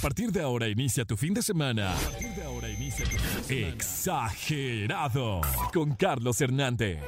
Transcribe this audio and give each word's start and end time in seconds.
partir 0.00 0.32
de 0.32 0.40
ahora 0.40 0.66
inicia 0.66 1.04
tu 1.04 1.16
fin 1.16 1.34
de 1.34 1.42
semana. 1.42 1.92
A 1.92 2.00
partir 2.00 2.30
de 2.30 2.42
ahora 2.42 2.68
inicia 2.70 3.04
tu 3.04 3.10
fin 3.10 3.36
de 3.36 3.42
semana. 3.42 3.74
Exagerado 3.74 5.40
con 5.74 5.94
Carlos 5.94 6.40
Hernández. 6.40 6.98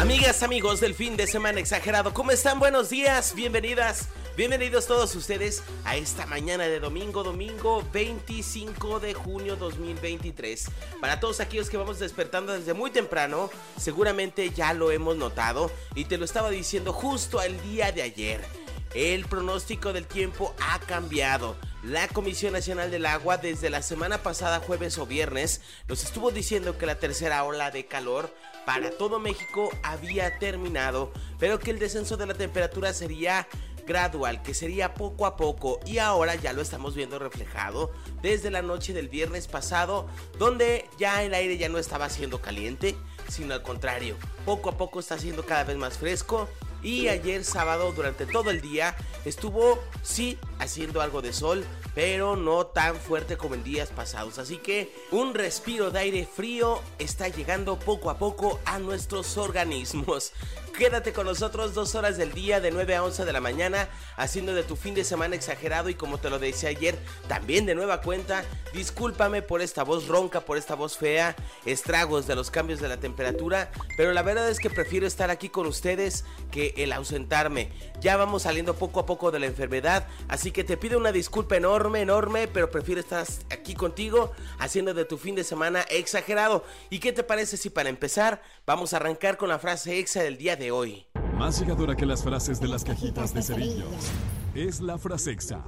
Amigas, 0.00 0.42
amigos 0.42 0.80
del 0.80 0.94
fin 0.94 1.16
de 1.16 1.26
semana 1.26 1.60
exagerado, 1.60 2.14
¿cómo 2.14 2.30
están? 2.30 2.58
Buenos 2.58 2.90
días, 2.90 3.34
bienvenidas, 3.34 4.08
bienvenidos 4.36 4.86
todos 4.86 5.14
ustedes 5.16 5.62
a 5.84 5.96
esta 5.96 6.26
mañana 6.26 6.64
de 6.64 6.78
domingo, 6.78 7.24
domingo 7.24 7.82
25 7.92 9.00
de 9.00 9.14
junio 9.14 9.56
2023. 9.56 10.70
Para 11.00 11.20
todos 11.20 11.40
aquellos 11.40 11.70
que 11.70 11.76
vamos 11.76 11.98
despertando 11.98 12.52
desde 12.52 12.74
muy 12.74 12.90
temprano, 12.90 13.50
seguramente 13.78 14.50
ya 14.50 14.74
lo 14.74 14.90
hemos 14.90 15.16
notado 15.16 15.70
y 15.94 16.04
te 16.04 16.18
lo 16.18 16.24
estaba 16.24 16.50
diciendo 16.50 16.92
justo 16.92 17.40
al 17.40 17.60
día 17.62 17.90
de 17.90 18.02
ayer. 18.02 18.63
El 18.94 19.24
pronóstico 19.24 19.92
del 19.92 20.06
tiempo 20.06 20.54
ha 20.60 20.78
cambiado. 20.78 21.56
La 21.82 22.06
Comisión 22.06 22.52
Nacional 22.52 22.92
del 22.92 23.06
Agua 23.06 23.38
desde 23.38 23.68
la 23.68 23.82
semana 23.82 24.22
pasada, 24.22 24.60
jueves 24.60 24.98
o 24.98 25.06
viernes, 25.06 25.62
nos 25.88 26.04
estuvo 26.04 26.30
diciendo 26.30 26.78
que 26.78 26.86
la 26.86 27.00
tercera 27.00 27.42
ola 27.42 27.72
de 27.72 27.86
calor 27.86 28.32
para 28.64 28.92
todo 28.92 29.18
México 29.18 29.70
había 29.82 30.38
terminado, 30.38 31.12
pero 31.40 31.58
que 31.58 31.72
el 31.72 31.80
descenso 31.80 32.16
de 32.16 32.26
la 32.26 32.34
temperatura 32.34 32.92
sería 32.92 33.48
gradual, 33.84 34.42
que 34.42 34.54
sería 34.54 34.94
poco 34.94 35.26
a 35.26 35.36
poco 35.36 35.80
y 35.84 35.98
ahora 35.98 36.36
ya 36.36 36.52
lo 36.52 36.62
estamos 36.62 36.94
viendo 36.94 37.18
reflejado 37.18 37.92
desde 38.22 38.50
la 38.50 38.62
noche 38.62 38.92
del 38.92 39.08
viernes 39.08 39.48
pasado, 39.48 40.08
donde 40.38 40.88
ya 40.98 41.22
el 41.24 41.34
aire 41.34 41.58
ya 41.58 41.68
no 41.68 41.78
estaba 41.78 42.08
siendo 42.08 42.40
caliente, 42.40 42.94
sino 43.28 43.54
al 43.54 43.62
contrario, 43.62 44.16
poco 44.46 44.70
a 44.70 44.78
poco 44.78 45.00
está 45.00 45.18
siendo 45.18 45.44
cada 45.44 45.64
vez 45.64 45.76
más 45.76 45.98
fresco 45.98 46.48
y 46.84 47.08
ayer 47.08 47.44
sábado 47.44 47.92
durante 47.92 48.26
todo 48.26 48.50
el 48.50 48.60
día 48.60 48.94
estuvo 49.24 49.82
sí 50.02 50.38
haciendo 50.58 51.00
algo 51.00 51.22
de 51.22 51.32
sol, 51.32 51.64
pero 51.94 52.36
no 52.36 52.66
tan 52.66 52.96
fuerte 52.96 53.36
como 53.36 53.54
en 53.54 53.64
días 53.64 53.88
pasados. 53.88 54.38
Así 54.38 54.58
que 54.58 54.94
un 55.10 55.34
respiro 55.34 55.90
de 55.90 55.98
aire 56.00 56.28
frío 56.32 56.80
está 56.98 57.28
llegando 57.28 57.78
poco 57.78 58.10
a 58.10 58.18
poco 58.18 58.60
a 58.66 58.78
nuestros 58.78 59.38
organismos. 59.38 60.32
Quédate 60.76 61.12
con 61.12 61.26
nosotros 61.26 61.72
dos 61.72 61.94
horas 61.94 62.16
del 62.16 62.32
día 62.32 62.60
de 62.60 62.72
9 62.72 62.96
a 62.96 63.04
11 63.04 63.24
de 63.24 63.32
la 63.32 63.40
mañana 63.40 63.88
haciendo 64.16 64.54
de 64.54 64.64
tu 64.64 64.74
fin 64.74 64.92
de 64.92 65.04
semana 65.04 65.36
exagerado 65.36 65.88
y 65.88 65.94
como 65.94 66.18
te 66.18 66.30
lo 66.30 66.40
decía 66.40 66.68
ayer, 66.68 66.98
también 67.28 67.64
de 67.64 67.76
nueva 67.76 68.00
cuenta, 68.00 68.44
discúlpame 68.72 69.40
por 69.40 69.62
esta 69.62 69.84
voz 69.84 70.08
ronca, 70.08 70.40
por 70.40 70.58
esta 70.58 70.74
voz 70.74 70.98
fea, 70.98 71.36
estragos 71.64 72.26
de 72.26 72.34
los 72.34 72.50
cambios 72.50 72.80
de 72.80 72.88
la 72.88 72.96
temperatura, 72.96 73.70
pero 73.96 74.12
la 74.12 74.22
verdad 74.22 74.50
es 74.50 74.58
que 74.58 74.68
prefiero 74.68 75.06
estar 75.06 75.30
aquí 75.30 75.48
con 75.48 75.66
ustedes 75.66 76.24
que 76.50 76.74
el 76.76 76.92
ausentarme. 76.92 77.70
Ya 78.00 78.16
vamos 78.16 78.42
saliendo 78.42 78.74
poco 78.74 78.98
a 78.98 79.06
poco 79.06 79.30
de 79.30 79.38
la 79.38 79.46
enfermedad, 79.46 80.08
así 80.26 80.50
que 80.50 80.64
te 80.64 80.76
pido 80.76 80.98
una 80.98 81.12
disculpa 81.12 81.56
enorme, 81.56 82.00
enorme, 82.00 82.48
pero 82.48 82.72
prefiero 82.72 83.00
estar 83.00 83.24
aquí 83.50 83.74
contigo 83.74 84.32
haciendo 84.58 84.92
de 84.92 85.04
tu 85.04 85.18
fin 85.18 85.36
de 85.36 85.44
semana 85.44 85.82
exagerado. 85.82 86.64
¿Y 86.90 86.98
qué 86.98 87.12
te 87.12 87.22
parece 87.22 87.56
si 87.56 87.70
para 87.70 87.90
empezar 87.90 88.42
vamos 88.66 88.92
a 88.92 88.96
arrancar 88.96 89.36
con 89.36 89.48
la 89.48 89.60
frase 89.60 90.00
exa 90.00 90.22
del 90.22 90.36
día 90.36 90.56
de 90.56 90.63
hoy? 90.70 91.06
Más 91.36 91.58
llegadora 91.58 91.96
que 91.96 92.06
las 92.06 92.22
frases 92.22 92.60
de 92.60 92.68
las 92.68 92.84
cajitas 92.84 93.34
de 93.34 93.42
cerillos. 93.42 94.12
Es 94.54 94.80
la 94.80 94.98
frase 94.98 95.32
exa. 95.32 95.60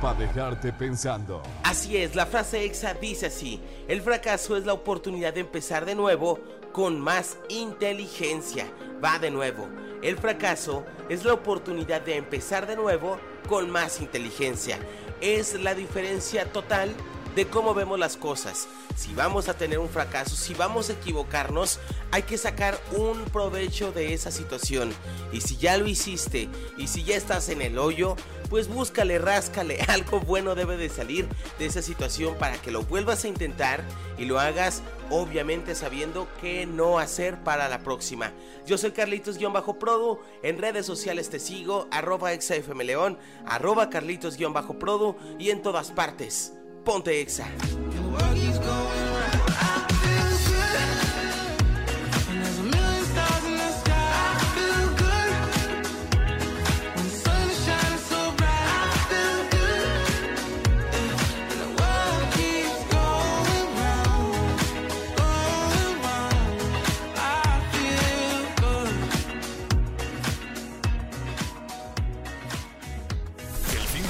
Para 0.00 0.18
dejarte 0.18 0.72
pensando. 0.72 1.40
Así 1.62 1.96
es, 1.96 2.14
la 2.14 2.26
frase 2.26 2.64
exa 2.64 2.94
dice 2.94 3.26
así: 3.26 3.60
el 3.88 4.02
fracaso 4.02 4.56
es 4.56 4.66
la 4.66 4.72
oportunidad 4.72 5.32
de 5.32 5.40
empezar 5.40 5.84
de 5.86 5.94
nuevo 5.94 6.40
con 6.72 7.00
más 7.00 7.38
inteligencia. 7.48 8.66
Va 9.02 9.18
de 9.18 9.30
nuevo. 9.30 9.68
El 10.02 10.18
fracaso 10.18 10.84
es 11.08 11.24
la 11.24 11.32
oportunidad 11.32 12.02
de 12.02 12.16
empezar 12.16 12.66
de 12.66 12.76
nuevo 12.76 13.18
con 13.48 13.70
más 13.70 14.00
inteligencia. 14.00 14.78
Es 15.20 15.54
la 15.62 15.74
diferencia 15.74 16.52
total 16.52 16.90
de 17.34 17.46
cómo 17.46 17.74
vemos 17.74 17.98
las 17.98 18.16
cosas. 18.16 18.68
Si 18.96 19.12
vamos 19.14 19.48
a 19.48 19.54
tener 19.54 19.78
un 19.78 19.88
fracaso, 19.88 20.36
si 20.36 20.54
vamos 20.54 20.88
a 20.88 20.92
equivocarnos, 20.92 21.80
hay 22.10 22.22
que 22.22 22.38
sacar 22.38 22.78
un 22.96 23.24
provecho 23.24 23.92
de 23.92 24.14
esa 24.14 24.30
situación. 24.30 24.92
Y 25.32 25.40
si 25.40 25.56
ya 25.56 25.76
lo 25.76 25.86
hiciste 25.86 26.48
y 26.76 26.86
si 26.86 27.02
ya 27.02 27.16
estás 27.16 27.48
en 27.48 27.60
el 27.60 27.78
hoyo, 27.78 28.16
pues 28.50 28.68
búscale, 28.68 29.18
ráscale, 29.18 29.80
algo 29.88 30.20
bueno 30.20 30.54
debe 30.54 30.76
de 30.76 30.88
salir 30.88 31.26
de 31.58 31.66
esa 31.66 31.82
situación 31.82 32.36
para 32.36 32.56
que 32.58 32.70
lo 32.70 32.82
vuelvas 32.82 33.24
a 33.24 33.28
intentar 33.28 33.84
y 34.16 34.26
lo 34.26 34.38
hagas 34.38 34.82
obviamente 35.10 35.74
sabiendo 35.74 36.28
qué 36.40 36.66
no 36.66 36.98
hacer 36.98 37.42
para 37.42 37.68
la 37.68 37.80
próxima. 37.80 38.32
Yo 38.66 38.78
soy 38.78 38.92
Carlitos-Produ, 38.92 40.20
en 40.42 40.58
redes 40.58 40.86
sociales 40.86 41.30
te 41.30 41.40
sigo, 41.40 41.88
arroba 41.90 42.32
exafmleón, 42.32 43.18
arroba 43.46 43.90
Carlitos-Produ 43.90 45.16
y 45.38 45.50
en 45.50 45.62
todas 45.62 45.90
partes. 45.90 46.54
Ponte 46.84 47.18
Exa. 47.18 47.46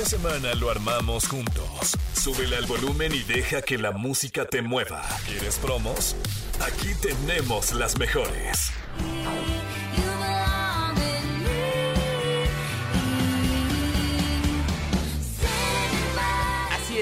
Semana 0.05 0.55
lo 0.55 0.71
armamos 0.71 1.27
juntos. 1.27 1.97
Súbele 2.25 2.57
al 2.57 2.65
volumen 2.65 3.13
y 3.15 3.23
deja 3.23 3.61
que 3.61 3.77
la 3.77 3.91
música 3.91 4.47
te 4.47 4.63
mueva. 4.63 5.03
¿Quieres 5.27 5.59
promos? 5.59 6.17
Aquí 6.59 6.95
tenemos 7.03 7.75
las 7.75 7.99
mejores. 7.99 8.73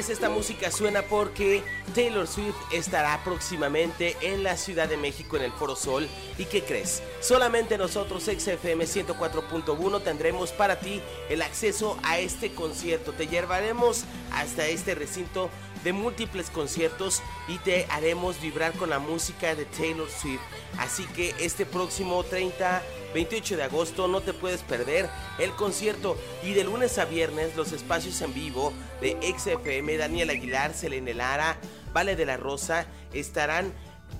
Esta 0.08 0.28
música 0.28 0.70
suena 0.72 1.02
porque 1.02 1.62
Taylor 1.94 2.26
Swift 2.26 2.56
estará 2.72 3.22
próximamente 3.22 4.16
en 4.20 4.42
la 4.42 4.56
Ciudad 4.56 4.88
de 4.88 4.96
México 4.96 5.36
en 5.36 5.42
el 5.44 5.52
Foro 5.52 5.76
Sol. 5.76 6.08
¿Y 6.38 6.46
qué 6.46 6.62
crees? 6.62 7.02
Solamente 7.20 7.78
nosotros, 7.78 8.24
XFM 8.24 8.84
104.1, 8.84 10.02
tendremos 10.02 10.50
para 10.50 10.80
ti 10.80 11.00
el 11.30 11.40
acceso 11.40 11.98
a 12.02 12.18
este 12.18 12.52
concierto. 12.52 13.12
Te 13.12 13.28
llevaremos 13.28 14.04
hasta 14.32 14.66
este 14.66 14.94
recinto 14.96 15.50
de 15.84 15.92
múltiples 15.92 16.50
conciertos 16.50 17.22
y 17.48 17.58
te 17.58 17.86
haremos 17.90 18.40
vibrar 18.40 18.72
con 18.72 18.90
la 18.90 18.98
música 18.98 19.54
de 19.54 19.64
Taylor 19.64 20.08
Swift. 20.10 20.40
Así 20.78 21.04
que 21.06 21.34
este 21.40 21.66
próximo 21.66 22.22
30, 22.24 22.82
28 23.14 23.56
de 23.56 23.62
agosto 23.64 24.08
no 24.08 24.20
te 24.20 24.32
puedes 24.32 24.62
perder 24.62 25.08
el 25.38 25.52
concierto 25.52 26.16
y 26.42 26.52
de 26.54 26.64
lunes 26.64 26.98
a 26.98 27.04
viernes 27.04 27.56
los 27.56 27.72
espacios 27.72 28.20
en 28.22 28.34
vivo 28.34 28.72
de 29.00 29.16
XFM, 29.36 29.96
Daniel 29.96 30.30
Aguilar, 30.30 30.74
Selene 30.74 31.14
Lara, 31.14 31.58
Vale 31.92 32.16
de 32.16 32.24
la 32.24 32.36
Rosa 32.36 32.86
estarán 33.12 33.72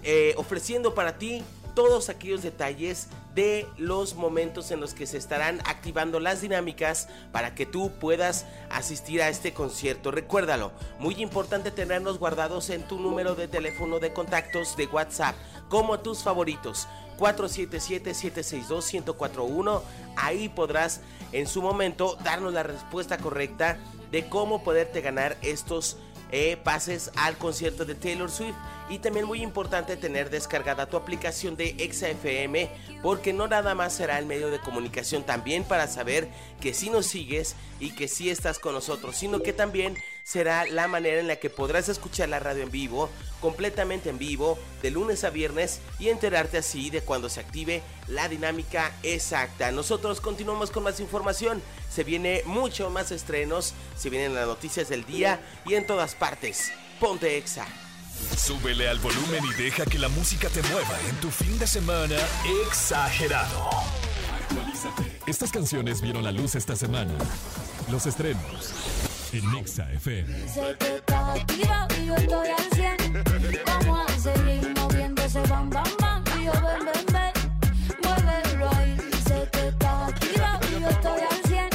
eh, 0.03 0.34
ofreciendo 0.37 0.95
para 0.95 1.19
ti 1.19 1.43
todos 1.75 2.09
aquellos 2.09 2.43
detalles 2.43 3.09
de 3.34 3.66
los 3.78 4.15
momentos 4.15 4.71
en 4.71 4.81
los 4.81 4.94
que 4.94 5.06
se 5.06 5.16
estarán 5.16 5.60
activando 5.60 6.21
las 6.21 6.41
dinámicas 6.41 7.09
para 7.33 7.55
que 7.55 7.66
tú 7.66 7.91
puedas 7.99 8.47
asistir 8.71 9.22
a 9.22 9.28
este 9.28 9.55
concierto. 9.55 10.10
Recuérdalo, 10.10 10.72
muy 10.99 11.15
importante 11.22 11.71
tenerlos 11.71 12.19
guardados 12.19 12.69
en 12.71 12.83
tu 12.83 12.99
número 12.99 13.34
de 13.34 13.49
teléfono 13.49 14.00
de 14.00 14.12
contactos 14.12 14.77
de 14.77 14.87
WhatsApp 14.87 15.34
como 15.69 16.00
tus 16.00 16.22
favoritos. 16.22 16.88
477-762-1041. 17.19 19.83
Ahí 20.16 20.49
podrás 20.49 21.00
en 21.33 21.47
su 21.47 21.62
momento 21.62 22.16
darnos 22.25 22.53
la 22.53 22.65
respuesta 22.65 23.19
correcta 23.19 23.78
de 24.10 24.28
cómo 24.28 24.63
poderte 24.63 25.01
ganar 25.01 25.39
estos 25.41 25.97
eh, 26.33 26.57
pases 26.57 27.11
al 27.15 27.37
concierto 27.37 27.84
de 27.84 27.95
Taylor 27.95 28.31
Swift. 28.31 28.57
Y 28.89 28.99
también 28.99 29.27
muy 29.27 29.43
importante 29.43 29.97
tener 29.97 30.29
descargada 30.29 30.87
tu 30.87 30.97
aplicación 30.97 31.57
de 31.57 31.77
ExaFM 31.79 32.69
porque 33.03 33.33
no 33.33 33.47
nada 33.47 33.75
más 33.75 33.95
será 33.95 34.19
el 34.19 34.27
medio 34.27 34.51
de 34.51 34.59
comunicación 34.59 35.23
también 35.23 35.65
para 35.65 35.87
saber 35.87 36.29
que 36.61 36.75
si 36.75 36.91
nos 36.91 37.07
sigues 37.07 37.55
y 37.81 37.93
que 37.93 38.09
si 38.09 38.29
estás 38.29 38.59
con 38.59 38.75
nosotros, 38.75 39.17
sino 39.17 39.41
que 39.41 39.53
también 39.53 39.97
será 40.24 40.66
la 40.66 40.89
manera 40.89 41.21
en 41.21 41.27
la 41.27 41.36
que 41.36 41.51
podrás 41.51 41.89
escuchar 41.89 42.28
la 42.28 42.39
radio 42.39 42.63
en 42.63 42.71
vivo, 42.71 43.10
completamente 43.41 44.10
en 44.10 44.19
vivo, 44.19 44.59
de 44.83 44.91
lunes 44.91 45.24
a 45.24 45.30
viernes 45.30 45.80
y 45.98 46.09
enterarte 46.09 46.59
así 46.59 46.91
de 46.91 47.03
cuando 47.03 47.28
se 47.28 47.41
active 47.41 47.83
la 48.09 48.28
dinámica 48.28 48.92
exacta. 49.03 49.72
Nosotros 49.72 50.21
continuamos 50.21 50.71
con 50.71 50.84
más 50.84 51.01
información, 51.01 51.63
se 51.91 52.04
viene 52.04 52.42
mucho 52.45 52.91
más 52.91 53.10
estrenos, 53.10 53.74
se 53.97 54.10
vienen 54.10 54.34
las 54.34 54.47
noticias 54.47 54.89
del 54.89 55.04
día 55.04 55.41
y 55.66 55.74
en 55.74 55.86
todas 55.86 56.15
partes. 56.15 56.72
Ponte 57.01 57.36
Exa. 57.36 57.66
Súbele 58.36 58.89
al 58.89 58.98
volumen 58.98 59.42
y 59.45 59.63
deja 59.63 59.84
que 59.84 59.98
la 59.98 60.09
música 60.09 60.48
te 60.48 60.63
mueva 60.63 60.98
en 61.09 61.16
tu 61.16 61.30
fin 61.30 61.59
de 61.59 61.66
semana 61.66 62.16
exagerado. 62.66 63.71
Estas 65.27 65.51
canciones 65.51 66.01
vieron 66.01 66.22
la 66.22 66.30
luz 66.30 66.54
esta 66.54 66.77
semana. 66.77 67.15
Los 67.91 68.07
estrenos 68.07 68.72
en 69.33 69.51
Nexa 69.51 69.91
FM. 69.93 70.49
Sé 70.49 70.77
que 70.79 70.97
estás 70.97 71.41
activa 71.41 71.89
y 71.99 72.07
yo 72.07 72.15
estoy 72.15 72.49
al 72.49 72.71
100. 72.75 73.25
Vamos 73.65 74.11
a 74.11 74.19
seguir 74.19 74.75
moviendo 74.77 75.23
ese 75.23 75.41
bam 75.43 75.71
bam 75.71 75.89
bam 75.99 76.25
y 76.39 76.45
yo 76.45 76.53
ven 76.53 76.84
ven 76.84 77.07
ven. 77.13 77.33
Muévelo 78.03 78.71
ahí. 78.75 78.97
Sé 79.27 79.49
que 79.53 79.69
estás 79.69 80.09
activa 80.11 80.61
y 80.69 80.81
yo 80.81 80.89
estoy 80.89 81.21
al 81.21 81.43
100. 81.49 81.71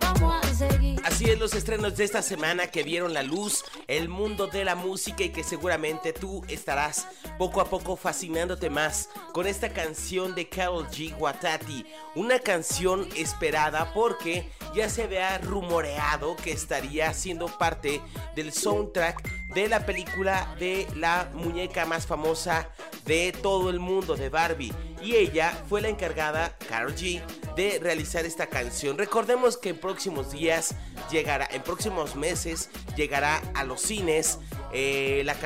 Vamos 0.00 0.44
a 0.44 0.54
seguir. 0.54 1.00
Así 1.04 1.24
es 1.24 1.38
los 1.38 1.54
estrenos 1.54 1.96
de 1.96 2.04
esta 2.04 2.22
semana 2.22 2.68
que 2.68 2.84
vieron 2.84 3.12
la 3.12 3.24
luz, 3.24 3.64
el 3.88 4.08
mundo 4.08 4.46
de 4.46 4.64
la 4.64 4.76
música 4.76 5.24
y 5.24 5.30
que 5.30 5.42
seguramente 5.42 6.12
tú 6.12 6.44
estarás 6.48 7.08
poco 7.38 7.60
a 7.60 7.64
poco 7.64 7.96
fascinándote 7.96 8.70
más 8.70 9.08
con 9.32 9.48
esta 9.48 9.70
canción 9.70 10.36
de 10.36 10.48
Carol 10.48 10.86
G. 10.86 11.16
Watati. 11.18 11.84
Una 12.14 12.38
canción 12.38 13.08
esperada 13.16 13.92
porque 13.92 14.48
ya 14.74 14.88
se 14.88 15.04
había 15.04 15.38
rumoreado 15.38 16.36
que 16.36 16.52
estaría 16.52 17.12
siendo 17.14 17.46
parte 17.46 18.00
del 18.34 18.52
soundtrack 18.52 19.48
de 19.54 19.68
la 19.68 19.86
película 19.86 20.54
de 20.58 20.86
la 20.96 21.30
muñeca 21.32 21.86
más 21.86 22.06
famosa 22.06 22.68
de 23.04 23.32
todo 23.32 23.70
el 23.70 23.78
mundo, 23.78 24.16
de 24.16 24.28
Barbie. 24.28 24.72
Y 25.00 25.14
ella 25.14 25.52
fue 25.68 25.80
la 25.80 25.88
encargada, 25.88 26.56
Carol 26.68 26.94
G, 26.94 27.22
de 27.54 27.78
realizar 27.78 28.24
esta 28.24 28.46
canción. 28.48 28.98
Recordemos 28.98 29.56
que 29.56 29.70
en 29.70 29.78
próximos 29.78 30.32
días 30.32 30.74
llegará, 31.10 31.46
en 31.50 31.62
próximos 31.62 32.16
meses 32.16 32.70
llegará 32.96 33.42
a 33.54 33.64
los 33.64 33.80
cines. 33.80 34.38
Eh, 34.74 35.22
la, 35.24 35.36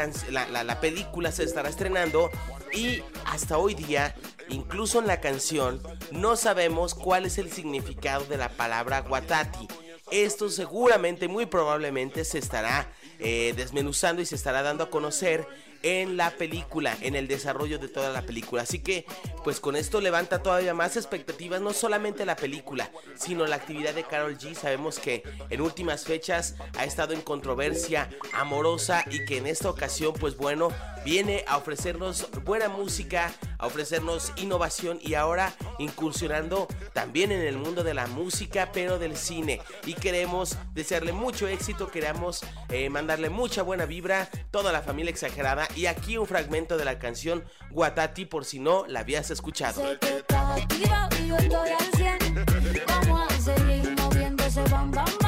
la- 0.48 0.64
la 0.64 0.80
película 0.80 1.30
se 1.30 1.44
estará 1.44 1.69
estrenando 1.69 2.30
y 2.72 3.02
hasta 3.26 3.58
hoy 3.58 3.75
día, 3.75 4.14
incluso 4.48 4.98
en 4.98 5.06
la 5.06 5.20
canción, 5.20 5.80
no 6.10 6.34
sabemos 6.36 6.94
cuál 6.94 7.26
es 7.26 7.38
el 7.38 7.52
significado 7.52 8.25
de 8.25 8.36
la 8.38 8.48
palabra 8.48 9.04
Watati. 9.08 9.69
Esto 10.10 10.48
seguramente, 10.48 11.28
muy 11.28 11.44
probablemente, 11.46 12.25
se 12.25 12.38
estará 12.38 12.90
eh, 13.19 13.52
desmenuzando 13.56 14.22
y 14.22 14.26
se 14.26 14.34
estará 14.36 14.62
dando 14.62 14.84
a 14.84 14.90
conocer 14.90 15.46
en 15.82 16.16
la 16.16 16.30
película, 16.30 16.96
en 17.00 17.14
el 17.14 17.28
desarrollo 17.28 17.78
de 17.78 17.88
toda 17.88 18.10
la 18.10 18.22
película. 18.22 18.62
Así 18.62 18.80
que, 18.80 19.06
pues 19.44 19.60
con 19.60 19.76
esto 19.76 20.00
levanta 20.00 20.42
todavía 20.42 20.75
más 20.75 20.96
expectativas, 20.96 21.60
no 21.60 21.72
solamente 21.72 22.26
la 22.26 22.36
película, 22.36 22.90
sino 23.16 23.46
la 23.46 23.56
actividad 23.56 23.94
de 23.94 24.04
Carol 24.04 24.36
G. 24.36 24.54
Sabemos 24.54 24.98
que 24.98 25.22
en 25.50 25.60
últimas 25.60 26.04
fechas 26.04 26.56
ha 26.76 26.84
estado 26.84 27.14
en 27.14 27.20
controversia 27.20 28.08
amorosa 28.32 29.04
y 29.10 29.25
que 29.25 29.38
en 29.38 29.46
esta 29.46 29.70
ocasión, 29.70 30.12
pues 30.14 30.36
bueno, 30.36 30.69
viene 31.04 31.44
a 31.46 31.56
ofrecernos 31.56 32.28
buena 32.44 32.69
música, 32.69 33.32
a 33.58 33.66
ofrecernos 33.66 34.32
innovación 34.37 34.99
y 35.02 35.14
ahora 35.14 35.55
incursionando 35.78 36.69
también 36.93 37.32
en 37.32 37.40
el 37.40 37.58
mundo 37.58 37.84
de 37.84 37.94
la 37.94 38.06
música, 38.06 38.70
pero 38.72 38.99
del 38.99 39.16
cine. 39.16 39.60
Y 39.84 39.94
queremos 39.94 40.56
desearle 40.75 41.12
mucho 41.12 41.49
éxito, 41.49 41.90
queremos 41.90 42.40
eh, 42.70 42.88
mandarle 42.88 43.31
mucha 43.31 43.62
buena 43.62 43.87
vibra, 43.87 44.28
toda 44.50 44.72
la 44.72 44.82
familia 44.82 45.10
exagerada. 45.10 45.69
Y 45.76 45.87
aquí 45.87 46.19
un 46.19 46.26
fragmento 46.26 46.76
de 46.76 46.84
la 46.84 46.99
canción 46.99 47.44
Guatati, 47.70 48.25
por 48.25 48.44
si 48.44 48.58
no 48.58 48.87
la 48.87 49.00
habías 49.00 49.31
escuchado. 49.31 49.82
Sé 49.82 49.99
que 49.99 50.16
estás 50.19 50.62
activa 50.62 51.08
y 51.20 51.28
yo 51.28 51.37
estoy 51.37 51.70
al 51.70 51.93
100. 51.96 52.44
Vamos 52.87 53.32
a 53.32 53.40
seguir 53.40 53.96
moviendo 53.96 54.44
ese 54.44 54.62
bam 54.64 54.90
bam 54.90 55.06
bam 55.20 55.27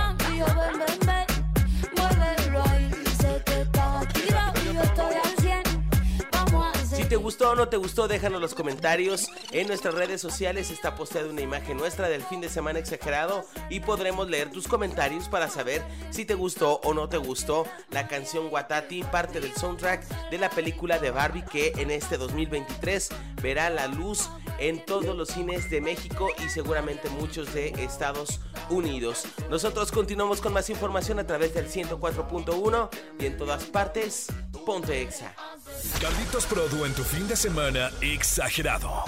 te 7.10 7.16
gustó 7.16 7.50
o 7.50 7.54
no 7.56 7.68
te 7.68 7.76
gustó, 7.76 8.06
déjanos 8.06 8.40
los 8.40 8.54
comentarios. 8.54 9.26
En 9.50 9.66
nuestras 9.66 9.94
redes 9.94 10.20
sociales 10.20 10.70
está 10.70 10.94
posteada 10.94 11.28
una 11.28 11.40
imagen 11.40 11.76
nuestra 11.76 12.08
del 12.08 12.22
fin 12.22 12.40
de 12.40 12.48
semana 12.48 12.78
exagerado 12.78 13.44
y 13.68 13.80
podremos 13.80 14.30
leer 14.30 14.52
tus 14.52 14.68
comentarios 14.68 15.28
para 15.28 15.48
saber 15.48 15.82
si 16.10 16.24
te 16.24 16.34
gustó 16.34 16.80
o 16.84 16.94
no 16.94 17.08
te 17.08 17.16
gustó 17.16 17.66
la 17.90 18.06
canción 18.06 18.46
Watati, 18.52 19.02
parte 19.02 19.40
del 19.40 19.52
soundtrack 19.54 20.30
de 20.30 20.38
la 20.38 20.50
película 20.50 21.00
de 21.00 21.10
Barbie 21.10 21.44
que 21.44 21.72
en 21.78 21.90
este 21.90 22.16
2023 22.16 23.08
verá 23.42 23.70
la 23.70 23.88
luz 23.88 24.30
en 24.60 24.84
todos 24.84 25.16
los 25.16 25.30
cines 25.30 25.68
de 25.68 25.80
México 25.80 26.28
y 26.46 26.48
seguramente 26.48 27.10
muchos 27.10 27.52
de 27.52 27.70
Estados 27.82 28.40
Unidos. 28.68 29.24
Nosotros 29.50 29.90
continuamos 29.90 30.40
con 30.40 30.52
más 30.52 30.70
información 30.70 31.18
a 31.18 31.26
través 31.26 31.54
del 31.54 31.68
104.1 31.68 32.88
y 33.18 33.26
en 33.26 33.36
todas 33.36 33.64
partes, 33.64 34.28
ponte 34.64 35.02
exa. 35.02 35.34
Carlitos 36.00 36.46
Produ 36.46 36.84
en 36.84 36.92
tu 36.94 37.04
fin 37.04 37.26
de 37.28 37.36
semana 37.36 37.90
exagerado. 38.00 39.04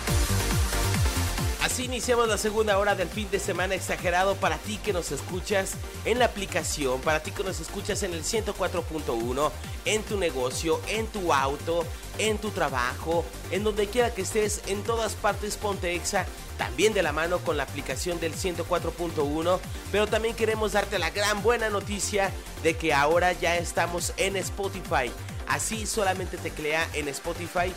Así 1.62 1.84
iniciamos 1.84 2.28
la 2.28 2.38
segunda 2.38 2.78
hora 2.78 2.94
del 2.94 3.08
fin 3.08 3.30
de 3.30 3.38
semana 3.38 3.74
exagerado 3.74 4.34
para 4.36 4.58
ti 4.58 4.78
que 4.82 4.92
nos 4.92 5.12
escuchas 5.12 5.74
en 6.04 6.18
la 6.18 6.26
aplicación, 6.26 7.00
para 7.00 7.22
ti 7.22 7.30
que 7.30 7.44
nos 7.44 7.60
escuchas 7.60 8.02
en 8.02 8.12
el 8.12 8.24
104.1, 8.24 9.50
en 9.84 10.02
tu 10.02 10.18
negocio, 10.18 10.80
en 10.88 11.06
tu 11.06 11.32
auto, 11.32 11.84
en 12.18 12.38
tu 12.38 12.50
trabajo, 12.50 13.24
en 13.50 13.64
donde 13.64 13.86
quiera 13.86 14.12
que 14.12 14.22
estés, 14.22 14.62
en 14.66 14.82
todas 14.82 15.14
partes 15.14 15.56
ponte 15.56 15.94
exa, 15.94 16.26
también 16.58 16.94
de 16.94 17.02
la 17.02 17.12
mano 17.12 17.38
con 17.38 17.56
la 17.56 17.62
aplicación 17.62 18.18
del 18.18 18.34
104.1, 18.34 19.60
pero 19.90 20.06
también 20.06 20.34
queremos 20.34 20.72
darte 20.72 20.98
la 20.98 21.10
gran 21.10 21.42
buena 21.42 21.70
noticia 21.70 22.30
de 22.62 22.76
que 22.76 22.92
ahora 22.92 23.32
ya 23.32 23.56
estamos 23.56 24.12
en 24.16 24.36
Spotify. 24.36 25.10
Así 25.52 25.86
solamente 25.86 26.38
teclea 26.38 26.88
en 26.94 27.08
Spotify 27.08 27.74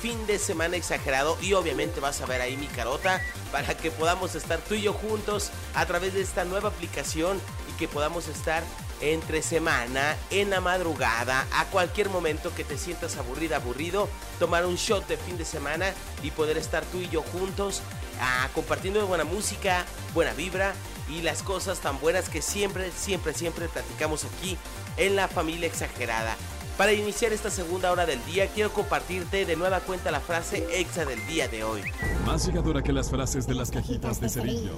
fin 0.00 0.26
de 0.26 0.38
semana 0.38 0.76
exagerado 0.76 1.36
y 1.42 1.52
obviamente 1.52 2.00
vas 2.00 2.22
a 2.22 2.26
ver 2.26 2.40
ahí 2.40 2.56
mi 2.56 2.68
carota 2.68 3.20
para 3.52 3.76
que 3.76 3.90
podamos 3.90 4.34
estar 4.34 4.58
tú 4.60 4.74
y 4.74 4.82
yo 4.82 4.94
juntos 4.94 5.50
a 5.74 5.84
través 5.84 6.14
de 6.14 6.22
esta 6.22 6.46
nueva 6.46 6.70
aplicación 6.70 7.38
y 7.68 7.78
que 7.78 7.86
podamos 7.86 8.28
estar 8.28 8.62
entre 9.02 9.42
semana, 9.42 10.16
en 10.30 10.48
la 10.48 10.62
madrugada, 10.62 11.46
a 11.52 11.66
cualquier 11.66 12.08
momento 12.08 12.52
que 12.54 12.64
te 12.64 12.78
sientas 12.78 13.16
aburrida, 13.16 13.56
aburrido, 13.56 14.08
tomar 14.38 14.64
un 14.64 14.76
shot 14.76 15.06
de 15.06 15.18
fin 15.18 15.36
de 15.36 15.44
semana 15.44 15.92
y 16.22 16.30
poder 16.30 16.56
estar 16.56 16.82
tú 16.86 16.98
y 16.98 17.10
yo 17.10 17.22
juntos 17.22 17.82
ah, 18.20 18.48
compartiendo 18.54 19.06
buena 19.06 19.24
música, 19.24 19.84
buena 20.14 20.32
vibra 20.32 20.74
y 21.10 21.20
las 21.20 21.42
cosas 21.42 21.80
tan 21.80 22.00
buenas 22.00 22.30
que 22.30 22.40
siempre, 22.40 22.90
siempre, 22.90 23.34
siempre 23.34 23.68
platicamos 23.68 24.24
aquí 24.24 24.56
en 24.96 25.14
la 25.14 25.28
familia 25.28 25.68
exagerada. 25.68 26.34
Para 26.78 26.92
iniciar 26.92 27.32
esta 27.32 27.50
segunda 27.50 27.90
hora 27.90 28.06
del 28.06 28.24
día, 28.24 28.46
quiero 28.46 28.72
compartirte 28.72 29.44
de 29.44 29.56
nueva 29.56 29.80
cuenta 29.80 30.12
la 30.12 30.20
frase 30.20 30.64
exa 30.78 31.04
del 31.04 31.26
día 31.26 31.48
de 31.48 31.64
hoy. 31.64 31.82
Más 32.24 32.46
llegadora 32.46 32.82
que 32.82 32.92
las 32.92 33.10
frases 33.10 33.48
de 33.48 33.54
las 33.54 33.72
cajitas 33.72 34.20
de 34.20 34.28
cerillos. 34.28 34.76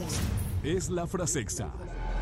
Es 0.65 0.89
la 0.89 1.07
frasexa. 1.07 1.69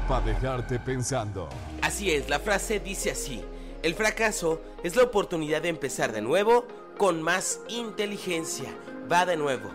Para 0.09 0.27
dejarte 0.27 0.81
pensando. 0.81 1.49
Así 1.81 2.11
es, 2.11 2.29
la 2.29 2.41
frase 2.41 2.81
dice 2.81 3.13
así. 3.13 3.41
El 3.85 3.95
fracaso 3.95 4.61
es 4.83 4.97
la 4.97 5.05
oportunidad 5.05 5.63
de 5.63 5.69
empezar 5.69 6.11
de 6.11 6.23
nuevo 6.23 6.67
con 6.97 7.23
más 7.23 7.61
inteligencia. 7.69 8.75
Va 9.11 9.27
de 9.27 9.37
nuevo. 9.37 9.71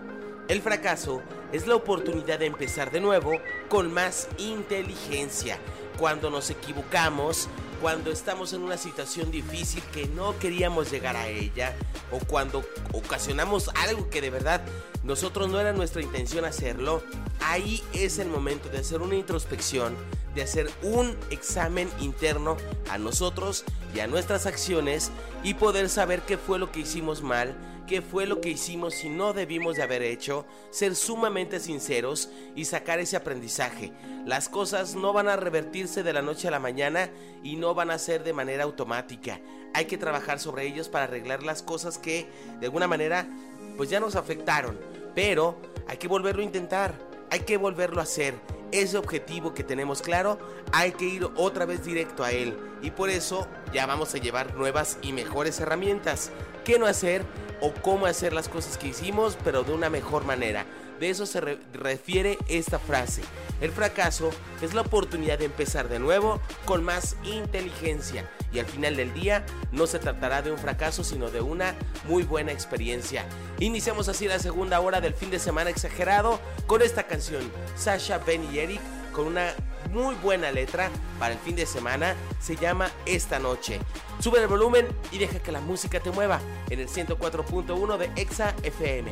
El 0.49 0.61
fracaso 0.61 1.21
es 1.53 1.65
la 1.65 1.75
oportunidad 1.75 2.39
de 2.39 2.47
empezar 2.47 2.91
de 2.91 2.99
nuevo 2.99 3.31
con 3.69 3.93
más 3.93 4.27
inteligencia. 4.37 5.59
Cuando 5.97 6.29
nos 6.29 6.49
equivocamos, 6.49 7.47
cuando 7.83 8.11
estamos 8.11 8.53
en 8.53 8.63
una 8.63 8.77
situación 8.77 9.29
difícil 9.29 9.83
que 9.93 10.07
no 10.07 10.39
queríamos 10.39 10.89
llegar 10.89 11.17
a 11.17 11.27
ella, 11.27 11.75
o 12.13 12.19
cuando 12.19 12.63
ocasionamos 12.93 13.69
algo 13.75 14.09
que 14.09 14.21
de 14.21 14.29
verdad 14.29 14.61
nosotros 15.03 15.49
no 15.49 15.59
era 15.59 15.73
nuestra 15.73 16.01
intención 16.01 16.45
hacerlo, 16.45 17.03
ahí 17.41 17.83
es 17.91 18.19
el 18.19 18.29
momento 18.29 18.69
de 18.69 18.77
hacer 18.77 19.01
una 19.01 19.15
introspección, 19.15 19.97
de 20.33 20.43
hacer 20.43 20.71
un 20.81 21.17
examen 21.29 21.89
interno 21.99 22.55
a 22.89 22.97
nosotros 22.97 23.65
y 23.93 23.99
a 23.99 24.07
nuestras 24.07 24.45
acciones 24.45 25.11
y 25.43 25.55
poder 25.55 25.89
saber 25.89 26.21
qué 26.21 26.37
fue 26.37 26.59
lo 26.59 26.71
que 26.71 26.79
hicimos 26.79 27.21
mal, 27.21 27.53
qué 27.87 28.01
fue 28.01 28.25
lo 28.25 28.41
que 28.41 28.49
hicimos 28.49 29.03
y 29.03 29.09
no 29.09 29.33
debimos 29.33 29.75
de 29.75 29.83
haber 29.83 30.01
hecho, 30.01 30.45
ser 30.69 30.95
sumamente 30.95 31.59
sinceros 31.59 32.29
y 32.55 32.65
sacar 32.65 32.99
ese 32.99 33.15
aprendizaje. 33.15 33.91
Las 34.25 34.49
cosas 34.49 34.95
no 34.95 35.13
van 35.13 35.27
a 35.27 35.35
revertirse 35.35 36.03
de 36.03 36.13
la 36.13 36.21
noche 36.21 36.47
a 36.47 36.51
la 36.51 36.59
mañana 36.59 37.09
y 37.43 37.55
no 37.55 37.73
van 37.73 37.91
a 37.91 37.99
ser 37.99 38.23
de 38.23 38.33
manera 38.33 38.63
automática. 38.63 39.39
Hay 39.73 39.85
que 39.85 39.97
trabajar 39.97 40.39
sobre 40.39 40.65
ellos 40.65 40.89
para 40.89 41.05
arreglar 41.05 41.43
las 41.43 41.61
cosas 41.61 41.97
que 41.97 42.27
de 42.59 42.65
alguna 42.67 42.87
manera 42.87 43.27
pues 43.75 43.89
ya 43.89 43.99
nos 43.99 44.15
afectaron, 44.15 44.79
pero 45.15 45.57
hay 45.87 45.97
que 45.97 46.07
volverlo 46.07 46.41
a 46.41 46.45
intentar, 46.45 46.93
hay 47.29 47.41
que 47.41 47.57
volverlo 47.57 47.99
a 47.99 48.03
hacer. 48.03 48.35
Ese 48.73 48.97
objetivo 48.97 49.53
que 49.53 49.63
tenemos 49.63 50.01
claro, 50.01 50.39
hay 50.71 50.93
que 50.93 51.05
ir 51.05 51.29
otra 51.35 51.67
vez 51.67 51.85
directo 51.85 52.23
a 52.23 52.31
él. 52.31 52.57
Y 52.81 52.89
por 52.89 53.11
eso 53.11 53.47
ya 53.71 53.85
vamos 53.85 54.15
a 54.15 54.17
llevar 54.17 54.55
nuevas 54.55 54.97
y 55.03 55.13
mejores 55.13 55.59
herramientas. 55.59 56.31
¿Qué 56.65 56.79
no 56.79 56.87
hacer 56.87 57.23
o 57.61 57.71
cómo 57.71 58.07
hacer 58.07 58.33
las 58.33 58.49
cosas 58.49 58.79
que 58.79 58.87
hicimos, 58.87 59.37
pero 59.43 59.61
de 59.61 59.73
una 59.73 59.91
mejor 59.91 60.25
manera? 60.25 60.65
De 61.03 61.09
eso 61.09 61.25
se 61.25 61.41
re- 61.41 61.59
refiere 61.73 62.37
esta 62.47 62.79
frase. 62.79 63.23
El 63.59 63.73
fracaso 63.73 64.29
es 64.61 64.73
la 64.73 64.79
oportunidad 64.83 65.37
de 65.37 65.43
empezar 65.43 65.89
de 65.89 65.99
nuevo 65.99 66.39
con 66.63 66.81
más 66.81 67.17
inteligencia. 67.25 68.31
Y 68.53 68.59
al 68.59 68.67
final 68.67 68.95
del 68.95 69.13
día 69.13 69.45
no 69.73 69.85
se 69.85 69.99
tratará 69.99 70.41
de 70.41 70.53
un 70.53 70.57
fracaso, 70.57 71.03
sino 71.03 71.29
de 71.29 71.41
una 71.41 71.75
muy 72.07 72.23
buena 72.23 72.53
experiencia. 72.53 73.25
Iniciamos 73.59 74.07
así 74.07 74.29
la 74.29 74.39
segunda 74.39 74.79
hora 74.79 75.01
del 75.01 75.13
fin 75.13 75.29
de 75.29 75.39
semana 75.39 75.71
exagerado 75.71 76.39
con 76.67 76.81
esta 76.81 77.03
canción. 77.03 77.51
Sasha, 77.75 78.19
Ben 78.19 78.41
y 78.53 78.59
Eric 78.59 78.79
con 79.11 79.27
una 79.27 79.53
muy 79.91 80.15
buena 80.15 80.53
letra 80.53 80.89
para 81.19 81.33
el 81.33 81.39
fin 81.41 81.57
de 81.57 81.65
semana. 81.65 82.15
Se 82.39 82.55
llama 82.55 82.89
Esta 83.05 83.39
Noche. 83.39 83.81
Sube 84.19 84.39
el 84.39 84.47
volumen 84.47 84.87
y 85.11 85.17
deja 85.17 85.39
que 85.39 85.51
la 85.51 85.59
música 85.59 85.99
te 85.99 86.11
mueva 86.11 86.39
en 86.69 86.79
el 86.79 86.87
104.1 86.87 87.97
de 87.97 88.09
Exa 88.15 88.55
FM. 88.63 89.11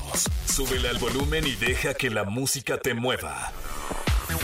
Súbele 0.61 0.89
al 0.89 0.99
volumen 0.99 1.47
y 1.47 1.55
deja 1.55 1.95
que 1.95 2.11
la 2.11 2.23
música 2.23 2.77
te 2.77 2.93
mueva. 2.93 3.51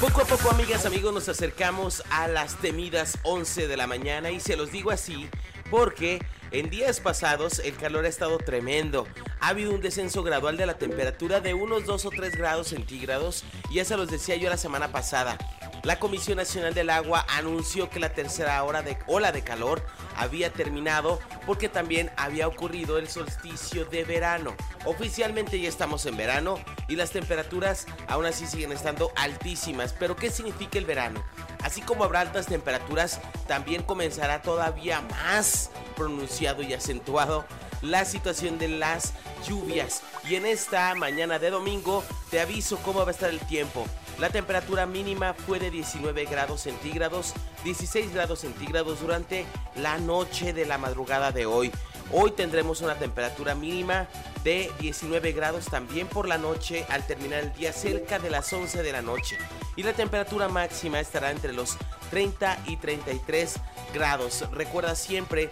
Poco 0.01 0.21
a 0.21 0.25
poco, 0.25 0.49
amigas, 0.49 0.87
amigos, 0.87 1.13
nos 1.13 1.29
acercamos 1.29 2.01
a 2.09 2.27
las 2.27 2.55
temidas 2.55 3.19
11 3.21 3.67
de 3.67 3.77
la 3.77 3.85
mañana 3.85 4.31
y 4.31 4.39
se 4.39 4.55
los 4.55 4.71
digo 4.71 4.89
así 4.89 5.29
porque 5.69 6.19
en 6.49 6.71
días 6.71 7.01
pasados 7.01 7.59
el 7.59 7.75
calor 7.75 8.05
ha 8.05 8.07
estado 8.07 8.39
tremendo. 8.39 9.07
Ha 9.39 9.49
habido 9.49 9.71
un 9.71 9.81
descenso 9.81 10.23
gradual 10.23 10.57
de 10.57 10.65
la 10.65 10.79
temperatura 10.79 11.39
de 11.39 11.53
unos 11.53 11.85
2 11.85 12.05
o 12.05 12.09
3 12.09 12.35
grados 12.35 12.69
centígrados 12.69 13.43
y 13.69 13.83
se 13.85 13.95
los 13.95 14.09
decía 14.09 14.37
yo 14.37 14.49
la 14.49 14.57
semana 14.57 14.91
pasada. 14.91 15.37
La 15.83 15.99
Comisión 15.99 16.37
Nacional 16.37 16.73
del 16.73 16.89
Agua 16.89 17.25
anunció 17.29 17.89
que 17.89 17.99
la 17.99 18.13
tercera 18.13 18.61
hora 18.63 18.81
de 18.81 18.97
ola 19.07 19.31
de 19.31 19.43
calor 19.43 19.85
había 20.15 20.51
terminado 20.51 21.19
porque 21.45 21.69
también 21.69 22.11
había 22.17 22.47
ocurrido 22.47 22.97
el 22.97 23.07
solsticio 23.07 23.85
de 23.85 24.03
verano. 24.03 24.55
Oficialmente 24.85 25.59
ya 25.59 25.69
estamos 25.69 26.05
en 26.05 26.17
verano 26.17 26.59
y 26.87 26.95
las 26.95 27.11
temperaturas 27.11 27.85
aún 28.07 28.25
así 28.25 28.47
siguen 28.47 28.71
estando 28.71 29.11
altísimas. 29.15 29.93
Pero 29.93 30.15
¿qué 30.15 30.31
significa 30.31 30.77
el 30.77 30.85
verano? 30.85 31.23
Así 31.63 31.81
como 31.81 32.03
habrá 32.03 32.21
altas 32.21 32.47
temperaturas, 32.47 33.21
también 33.47 33.83
comenzará 33.83 34.41
todavía 34.41 35.01
más 35.01 35.69
pronunciado 35.95 36.63
y 36.63 36.73
acentuado 36.73 37.45
la 37.81 38.05
situación 38.05 38.57
de 38.57 38.69
las 38.69 39.13
lluvias. 39.47 40.01
Y 40.27 40.35
en 40.35 40.45
esta 40.45 40.93
mañana 40.95 41.39
de 41.39 41.51
domingo 41.51 42.03
te 42.31 42.41
aviso 42.41 42.77
cómo 42.77 43.01
va 43.01 43.09
a 43.09 43.11
estar 43.11 43.29
el 43.29 43.39
tiempo. 43.39 43.85
La 44.19 44.29
temperatura 44.29 44.87
mínima 44.87 45.35
fue 45.35 45.59
de 45.59 45.69
19 45.69 46.25
grados 46.25 46.61
centígrados, 46.61 47.33
16 47.63 48.13
grados 48.15 48.39
centígrados 48.39 48.99
durante 48.99 49.45
la 49.75 49.99
noche 49.99 50.53
de 50.53 50.65
la 50.65 50.79
madrugada 50.79 51.31
de 51.31 51.45
hoy. 51.45 51.71
Hoy 52.11 52.31
tendremos 52.31 52.81
una 52.81 52.95
temperatura 52.95 53.53
mínima 53.53 54.07
de 54.43 54.71
19 54.79 55.33
grados 55.33 55.65
también 55.65 56.07
por 56.07 56.27
la 56.27 56.39
noche 56.39 56.83
al 56.89 57.05
terminar 57.05 57.43
el 57.43 57.53
día 57.53 57.73
cerca 57.73 58.17
de 58.17 58.31
las 58.31 58.51
11 58.51 58.81
de 58.81 58.91
la 58.91 59.03
noche. 59.03 59.37
Y 59.75 59.83
la 59.83 59.93
temperatura 59.93 60.47
máxima 60.47 60.99
estará 60.99 61.29
entre 61.29 61.53
los 61.53 61.77
30 62.09 62.57
y 62.65 62.77
33 62.77 63.55
grados. 63.93 64.49
Recuerda 64.51 64.95
siempre 64.95 65.51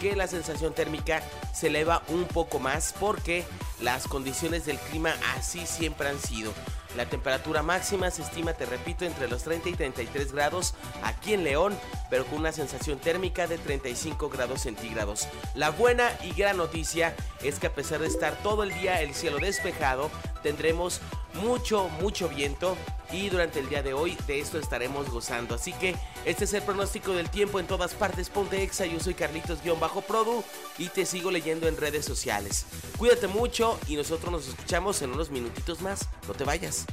que 0.00 0.16
la 0.16 0.26
sensación 0.26 0.74
térmica 0.74 1.22
se 1.54 1.68
eleva 1.68 2.02
un 2.08 2.24
poco 2.24 2.58
más 2.58 2.92
porque 2.98 3.44
las 3.80 4.08
condiciones 4.08 4.66
del 4.66 4.78
clima 4.78 5.14
así 5.36 5.64
siempre 5.64 6.08
han 6.08 6.18
sido. 6.18 6.52
La 6.96 7.06
temperatura 7.06 7.62
máxima 7.62 8.10
se 8.10 8.22
estima, 8.22 8.52
te 8.52 8.66
repito, 8.66 9.04
entre 9.04 9.28
los 9.28 9.44
30 9.44 9.68
y 9.68 9.74
33 9.74 10.32
grados 10.32 10.74
aquí 11.02 11.34
en 11.34 11.44
León, 11.44 11.78
pero 12.08 12.26
con 12.26 12.38
una 12.38 12.52
sensación 12.52 12.98
térmica 12.98 13.46
de 13.46 13.58
35 13.58 14.28
grados 14.28 14.62
centígrados. 14.62 15.28
La 15.54 15.70
buena 15.70 16.10
y 16.24 16.32
gran 16.32 16.56
noticia 16.56 17.14
es 17.42 17.58
que 17.58 17.68
a 17.68 17.74
pesar 17.74 18.00
de 18.00 18.08
estar 18.08 18.34
todo 18.42 18.64
el 18.64 18.74
día 18.74 19.00
el 19.02 19.14
cielo 19.14 19.38
despejado, 19.38 20.10
tendremos 20.42 21.00
mucho, 21.34 21.88
mucho 22.00 22.28
viento 22.28 22.76
y 23.12 23.28
durante 23.28 23.60
el 23.60 23.68
día 23.68 23.82
de 23.82 23.92
hoy 23.92 24.16
de 24.26 24.40
esto 24.40 24.58
estaremos 24.58 25.10
gozando. 25.10 25.54
Así 25.54 25.72
que 25.74 25.96
este 26.24 26.44
es 26.44 26.54
el 26.54 26.62
pronóstico 26.62 27.12
del 27.12 27.30
tiempo 27.30 27.60
en 27.60 27.66
todas 27.66 27.94
partes. 27.94 28.28
Ponte 28.28 28.62
Exa, 28.62 28.86
yo 28.86 29.00
soy 29.00 29.14
Carlitos-Produ 29.14 30.44
y 30.78 30.88
te 30.88 31.06
sigo 31.06 31.30
leyendo 31.30 31.68
en 31.68 31.76
redes 31.76 32.04
sociales. 32.04 32.66
Cuídate 32.98 33.26
mucho 33.26 33.78
y 33.88 33.96
nosotros 33.96 34.30
nos 34.30 34.48
escuchamos 34.48 35.02
en 35.02 35.12
unos 35.12 35.30
minutitos 35.30 35.80
más. 35.80 36.08
No 36.26 36.34
te 36.34 36.44
vayas. 36.44 36.86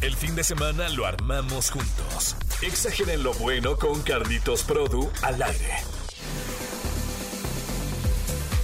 El 0.00 0.14
fin 0.14 0.36
de 0.36 0.44
semana 0.44 0.88
lo 0.90 1.06
armamos 1.06 1.70
juntos. 1.70 2.36
Exageren 2.62 3.22
lo 3.22 3.34
bueno 3.34 3.76
con 3.76 4.00
Carlitos 4.02 4.62
Produ 4.62 5.10
al 5.22 5.42
aire. 5.42 5.97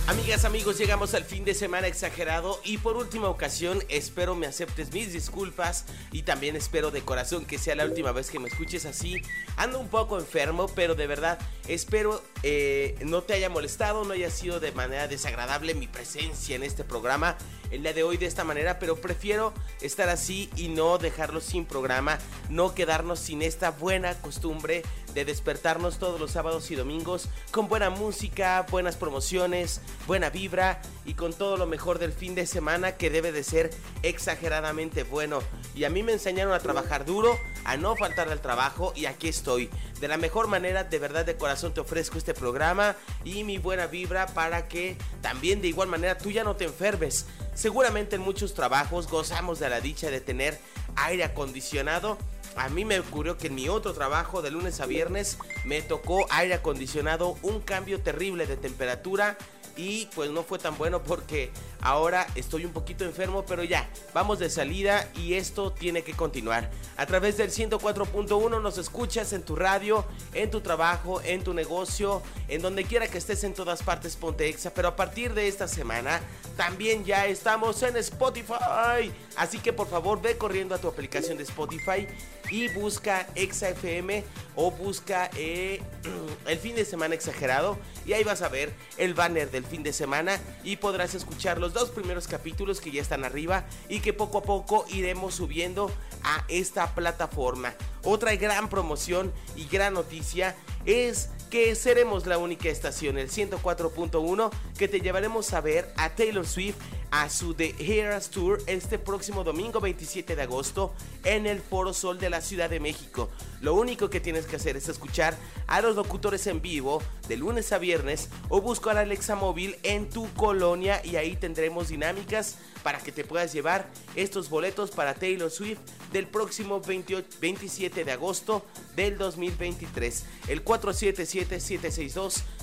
Amigas, 0.07 0.45
amigos, 0.45 0.77
llegamos 0.77 1.15
al 1.15 1.25
fin 1.25 1.47
de 1.47 1.55
semana 1.55 1.87
exagerado 1.87 2.61
y 2.63 2.77
por 2.77 2.99
última 2.99 3.31
ocasión 3.31 3.83
espero 3.89 4.35
me 4.35 4.47
aceptes 4.47 4.93
mis 4.93 5.15
disculpas 5.15 5.87
y 6.13 6.25
también 6.25 6.57
espero 6.57 6.91
de 6.91 7.01
corazón 7.01 7.47
que 7.47 7.57
sea 7.57 7.75
la 7.75 7.87
última 7.87 8.13
vez 8.13 8.31
que 8.31 8.39
me 8.39 8.49
escuches 8.49 8.85
así. 8.85 9.23
Ando 9.57 9.81
un 9.81 9.89
poco 9.89 10.19
enfermo, 10.19 10.67
pero 10.75 10.95
de 10.95 11.07
verdad 11.07 11.39
espero 11.69 12.23
eh, 12.47 12.99
no 13.07 13.23
te 13.23 13.33
haya 13.33 13.49
molestado, 13.49 14.05
no 14.05 14.13
haya 14.13 14.29
sido 14.29 14.61
de 14.61 14.71
manera 14.73 15.09
desagradable 15.09 15.73
mi 15.73 15.87
presencia 15.89 16.55
en 16.55 16.63
este 16.63 16.85
programa 16.85 17.39
el 17.71 17.83
día 17.83 17.95
de 17.95 18.03
hoy 18.03 18.19
de 18.19 18.27
esta 18.27 18.45
manera, 18.45 18.79
pero 18.79 18.97
prefiero 18.97 19.53
estar 19.81 20.09
así 20.09 20.51
y 20.55 20.69
no 20.69 20.99
dejarlo 20.99 21.41
sin 21.41 21.65
programa, 21.65 22.19
no 22.51 22.75
quedarnos 22.75 23.19
sin 23.19 23.43
esta 23.43 23.71
buena 23.71 24.15
costumbre 24.21 24.83
de 25.15 25.25
despertarnos 25.25 25.99
todos 25.99 26.21
los 26.21 26.33
sábados 26.33 26.71
y 26.71 26.75
domingos 26.75 27.29
con 27.51 27.69
buena 27.69 27.91
música, 27.91 28.67
buenas 28.71 28.97
promociones, 28.97 29.81
buena 30.07 30.31
vibra 30.31 30.83
y 31.05 31.15
con 31.15 31.33
todo 31.33 31.57
lo 31.57 31.67
mejor 31.67 31.99
del 31.99 32.13
fin 32.13 32.35
de 32.35 32.47
semana 32.47 32.97
que 32.97 33.11
debe 33.11 33.33
de 33.33 33.45
ser 33.45 33.71
exageradamente 34.03 35.05
bueno. 35.05 35.41
Y 35.75 35.85
a 35.85 35.91
mí 35.91 36.03
me 36.03 36.13
enseñaron 36.13 36.53
a 36.53 36.61
trabajar 36.61 37.05
duro, 37.05 37.37
a 37.65 37.77
no 37.77 37.97
faltar 37.97 38.29
al 38.29 38.41
trabajo 38.41 38.93
y 38.95 39.07
aquí 39.07 39.29
estoy. 39.29 39.71
De 40.01 40.09
la 40.09 40.17
mejor 40.17 40.49
manera, 40.49 40.85
de 40.85 40.99
verdad 40.99 41.25
de 41.25 41.37
corazón 41.37 41.73
te 41.75 41.81
ofrezco 41.81 42.19
este 42.19 42.34
programa 42.35 42.97
y 43.25 43.45
mi 43.45 43.59
buena 43.59 43.87
vibra 43.87 44.27
para 44.27 44.69
que 44.69 44.97
también 45.23 45.63
de 45.63 45.69
igual 45.69 45.89
manera 45.89 46.19
tú 46.19 46.31
ya 46.31 46.45
no 46.45 46.57
te 46.57 46.65
enfermes. 46.65 47.27
Seguramente 47.55 48.17
en 48.17 48.23
muchos 48.23 48.55
trabajos 48.55 49.09
gozamos 49.09 49.59
de 49.61 49.69
la 49.69 49.81
dicha 49.81 50.11
de 50.11 50.21
tener 50.21 50.59
aire 50.97 51.25
acondicionado 51.25 52.19
a 52.57 52.69
mí 52.69 52.85
me 52.85 53.01
ocurrió 53.01 53.37
que 53.37 53.49
en 53.49 53.55
mi 53.55 53.69
otro 53.69 53.93
trabajo 53.93 54.43
de 54.43 54.51
lunes 54.51 54.81
a 54.81 54.87
viernes 54.87 55.39
me 55.65 55.83
tocó 55.83 56.27
aire 56.31 56.55
acondicionado, 56.55 57.37
un 57.43 57.61
cambio 57.61 58.01
terrible 58.01 58.47
de 58.47 58.57
temperatura 58.57 59.37
y 59.77 60.07
pues 60.15 60.31
no 60.31 60.43
fue 60.43 60.59
tan 60.59 60.77
bueno 60.79 61.03
porque 61.03 61.51
ahora 61.81 62.27
estoy 62.35 62.65
un 62.65 62.73
poquito 62.73 63.05
enfermo, 63.05 63.45
pero 63.47 63.65
ya, 63.65 63.89
vamos 64.13 64.39
de 64.39 64.49
salida 64.51 65.09
y 65.15 65.35
esto 65.35 65.73
tiene 65.73 66.03
que 66.03 66.13
continuar. 66.13 66.71
A 66.97 67.07
través 67.07 67.37
del 67.37 67.51
104.1 67.51 68.63
nos 68.63 68.79
escuchas 68.79 69.33
en 69.33 69.43
tu 69.43 69.57
radio, 69.57 70.05
en 70.33 70.51
tu 70.51 70.61
trabajo, 70.61 71.21
en 71.23 71.43
tu 71.43 71.55
negocio, 71.55 72.23
en 72.49 72.63
donde 72.63 72.85
quiera 72.85 73.09
que 73.09 73.19
estés 73.19 73.43
en 73.45 73.55
todas 73.55 73.83
partes 73.83 74.17
Ponte 74.17 74.49
Exa, 74.49 74.73
pero 74.73 74.89
a 74.89 74.97
partir 74.97 75.35
de 75.35 75.49
esta 75.49 75.67
semana 75.67 76.21
también 76.57 77.05
ya 77.05 77.27
estamos 77.27 77.83
en 77.83 77.97
Spotify. 77.97 79.13
Así 79.37 79.59
que 79.59 79.73
por 79.73 79.89
favor 79.89 80.23
ve 80.23 80.39
corriendo 80.39 80.75
a 80.75 80.79
tu 80.79 80.89
aplicación 80.89 81.37
de 81.37 81.43
Spotify 81.43 82.07
y 82.51 82.69
busca 82.69 83.27
Exa 83.35 83.71
FM 83.71 84.25
o 84.57 84.71
busca 84.71 85.31
eh, 85.37 85.83
el 86.47 86.59
fin 86.59 86.77
de 86.77 86.85
semana 86.85 87.15
exagerado 87.15 87.79
y 88.07 88.13
ahí 88.13 88.25
vas 88.25 88.43
a 88.43 88.49
ver 88.49 88.73
el 88.99 89.15
banner 89.15 89.51
del 89.51 89.65
fin 89.65 89.83
de 89.83 89.93
semana 89.93 90.41
y 90.63 90.77
podrás 90.77 91.15
escuchar 91.15 91.59
los 91.59 91.73
dos 91.73 91.91
primeros 91.91 92.29
capítulos 92.29 92.81
que 92.81 92.91
ya 92.91 93.03
están 93.03 93.25
arriba 93.25 93.65
y 93.89 94.01
que 94.01 94.13
poco 94.13 94.39
a 94.39 94.43
poco 94.43 94.85
iremos 94.91 95.35
subiendo 95.35 95.91
a 96.23 96.45
esta 96.49 96.95
plataforma. 96.95 97.75
Otra 98.03 98.35
gran 98.37 98.69
promoción 98.69 99.33
y 99.57 99.67
gran 99.67 99.95
noticia 99.95 100.55
es 100.85 101.31
que 101.51 101.75
seremos 101.75 102.27
la 102.27 102.39
única 102.39 102.69
estación, 102.69 103.17
el 103.17 103.31
104.1, 103.31 104.51
que 104.77 104.89
te 104.89 105.01
llevaremos 105.01 105.53
a 105.53 105.61
ver 105.61 105.93
a 105.97 106.11
Taylor 106.11 106.47
Swift 106.47 106.77
a 107.15 107.31
su 107.31 107.55
The 107.55 107.77
Heroes 107.79 108.29
Tour 108.29 108.61
este 108.67 108.99
próximo 108.99 109.45
domingo 109.45 109.79
27 109.79 110.35
de 110.35 110.43
agosto 110.43 110.93
en 111.23 111.47
el 111.47 111.61
Foro 111.61 111.95
Sol 111.95 112.19
de 112.19 112.29
la 112.29 112.41
Ciudad 112.41 112.69
de 112.69 112.81
México. 112.81 113.31
Lo 113.61 113.75
único 113.75 114.11
que 114.11 114.19
tienes 114.19 114.47
que 114.47 114.57
hacer 114.57 114.77
es 114.77 114.89
escuchar 114.89 115.37
a 115.69 115.81
los 115.81 115.95
locutores 115.95 116.45
en 116.49 116.61
vivo 116.61 117.01
de 117.29 117.37
lunes 117.37 117.71
a 117.71 117.79
viernes 117.79 118.31
o 118.49 118.61
buscar 118.61 118.99
Alexa 118.99 119.37
Móvil 119.37 119.77
en 119.85 120.11
tu 120.11 120.29
colonia 120.35 121.01
y 121.05 121.15
ahí 121.15 121.37
tendremos 121.37 121.87
dinámicas 121.87 122.59
para 122.83 122.99
que 122.99 123.13
te 123.13 123.25
puedas 123.25 123.53
llevar 123.53 123.89
estos 124.17 124.51
boletos 124.51 124.91
para 124.91 125.15
Taylor 125.15 125.53
Swift 125.53 125.79
del 126.13 126.27
próximo 126.27 126.81
28, 126.81 127.39
27 127.41 128.05
de 128.05 128.11
agosto 128.11 128.67
del 128.97 129.19
2023. 129.19 130.25
El 130.49 130.65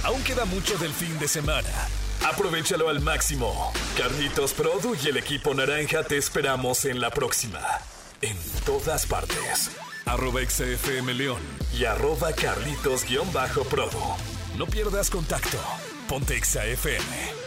Aún 0.03 0.25
queda 0.25 0.47
mucho 0.47 0.79
del 0.79 0.93
fin 0.93 1.19
de 1.19 1.29
semana. 1.29 1.69
Aprovechalo 2.25 2.89
al 2.89 3.01
máximo. 3.01 3.73
Carlitos 3.99 4.55
Produ 4.55 4.97
y 5.03 5.09
el 5.09 5.19
equipo 5.19 5.53
naranja 5.53 6.05
te 6.05 6.17
esperamos 6.17 6.87
en 6.87 7.01
la 7.01 7.11
próxima. 7.11 7.61
En 8.23 8.37
todas 8.65 9.05
partes. 9.05 9.71
Arroba 10.07 10.41
XFM 10.41 11.13
León 11.13 11.43
y 11.79 11.85
arroba 11.85 12.33
Carlitos-Produ. 12.33 14.17
No 14.57 14.67
pierdas 14.67 15.11
contacto. 15.11 15.59
Ponte 16.09 16.43
XFM. 16.43 17.44